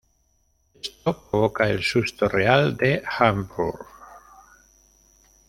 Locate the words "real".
2.27-2.75